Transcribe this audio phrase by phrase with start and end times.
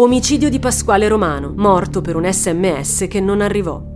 [0.00, 3.87] Omicidio di Pasquale Romano, morto per un sms che non arrivò.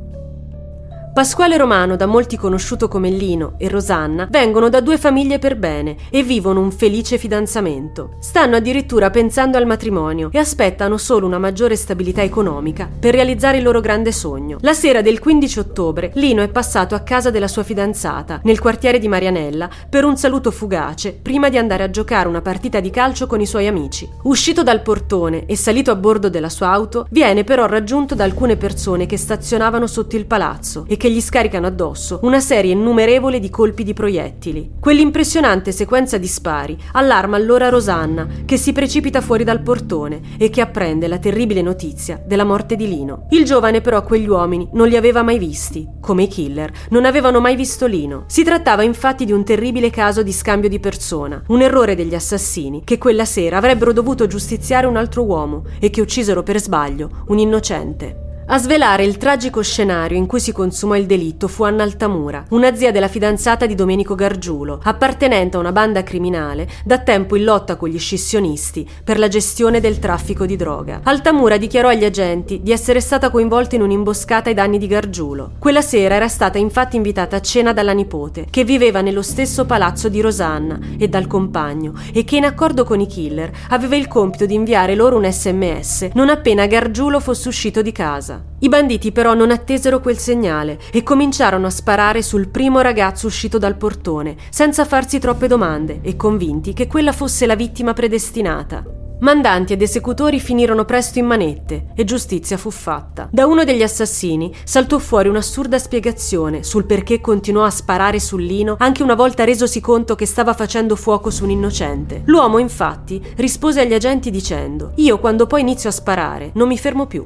[1.12, 5.94] Pasquale Romano, da molti conosciuto come Lino, e Rosanna vengono da due famiglie per bene
[6.08, 8.16] e vivono un felice fidanzamento.
[8.18, 13.62] Stanno addirittura pensando al matrimonio e aspettano solo una maggiore stabilità economica per realizzare il
[13.62, 14.56] loro grande sogno.
[14.62, 18.98] La sera del 15 ottobre Lino è passato a casa della sua fidanzata, nel quartiere
[18.98, 23.26] di Marianella, per un saluto fugace prima di andare a giocare una partita di calcio
[23.26, 24.08] con i suoi amici.
[24.22, 28.56] Uscito dal portone e salito a bordo della sua auto, viene però raggiunto da alcune
[28.56, 33.50] persone che stazionavano sotto il palazzo e che gli scaricano addosso una serie innumerevole di
[33.50, 34.74] colpi di proiettili.
[34.78, 40.60] Quell'impressionante sequenza di spari allarma allora Rosanna, che si precipita fuori dal portone e che
[40.60, 43.26] apprende la terribile notizia della morte di Lino.
[43.30, 47.40] Il giovane però quegli uomini non li aveva mai visti, come i killer, non avevano
[47.40, 48.22] mai visto Lino.
[48.28, 52.82] Si trattava infatti di un terribile caso di scambio di persona, un errore degli assassini
[52.84, 57.38] che quella sera avrebbero dovuto giustiziare un altro uomo e che uccisero per sbaglio un
[57.38, 58.21] innocente.
[58.52, 62.74] A svelare il tragico scenario in cui si consumò il delitto fu Anna Altamura, una
[62.74, 67.76] zia della fidanzata di Domenico Gargiulo, appartenente a una banda criminale da tempo in lotta
[67.76, 71.00] con gli scissionisti per la gestione del traffico di droga.
[71.02, 75.52] Altamura dichiarò agli agenti di essere stata coinvolta in un'imboscata ai danni di Gargiulo.
[75.58, 80.10] Quella sera era stata infatti invitata a cena dalla nipote, che viveva nello stesso palazzo
[80.10, 84.44] di Rosanna e dal compagno, e che in accordo con i killer aveva il compito
[84.44, 88.41] di inviare loro un sms non appena Gargiulo fosse uscito di casa.
[88.60, 93.58] I banditi però non attesero quel segnale e cominciarono a sparare sul primo ragazzo uscito
[93.58, 98.84] dal portone, senza farsi troppe domande e convinti che quella fosse la vittima predestinata.
[99.22, 103.28] Mandanti ed esecutori finirono presto in manette e giustizia fu fatta.
[103.30, 108.74] Da uno degli assassini saltò fuori un'assurda spiegazione sul perché continuò a sparare sul Lino
[108.78, 112.22] anche una volta resosi conto che stava facendo fuoco su un innocente.
[112.26, 117.06] L'uomo infatti rispose agli agenti dicendo Io quando poi inizio a sparare non mi fermo
[117.06, 117.24] più.